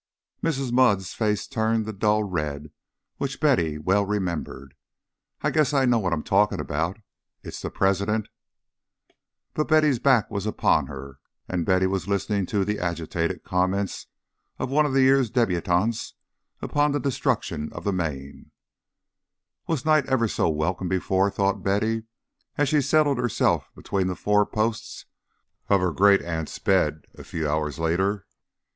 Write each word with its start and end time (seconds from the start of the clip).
Mrs. 0.41 0.71
Mudd's 0.71 1.13
face 1.13 1.45
turned 1.45 1.85
the 1.85 1.93
dull 1.93 2.23
red 2.23 2.71
which 3.17 3.39
Betty 3.39 3.77
well 3.77 4.03
remembered. 4.03 4.73
"I 5.43 5.51
guess 5.51 5.75
I 5.75 5.85
know 5.85 5.99
what 5.99 6.11
I'm 6.11 6.23
talking' 6.23 6.59
about. 6.59 6.97
It's 7.43 7.61
the 7.61 7.69
President" 7.69 8.27
But 9.53 9.67
Betty's 9.67 9.99
back 9.99 10.31
was 10.31 10.47
upon 10.47 10.87
her, 10.87 11.19
and 11.47 11.67
Betty 11.67 11.85
was 11.85 12.07
listening 12.07 12.47
to 12.47 12.65
the 12.65 12.79
agitated 12.79 13.43
comments 13.43 14.07
of 14.57 14.71
one 14.71 14.87
of 14.87 14.93
the 14.93 15.03
year's 15.03 15.29
debutantes 15.29 16.15
upon 16.63 16.93
the 16.93 16.99
destruction 16.99 17.71
of 17.71 17.83
the 17.83 17.93
Maine. 17.93 18.49
"Was 19.67 19.85
night 19.85 20.07
ever 20.07 20.27
so 20.27 20.49
welcome 20.49 20.87
before?" 20.89 21.29
thought 21.29 21.61
Betty, 21.61 22.05
as 22.57 22.67
she 22.69 22.81
settled 22.81 23.19
herself 23.19 23.69
between 23.75 24.07
the 24.07 24.15
four 24.15 24.47
posts 24.47 25.05
of 25.69 25.79
her 25.79 25.91
great 25.91 26.23
aunt's 26.23 26.57
bed, 26.57 27.05
a 27.13 27.23
few 27.23 27.47
hours 27.47 27.77
later. 27.77 28.25